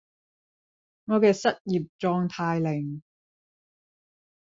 [1.05, 3.03] 我嘅失業狀態令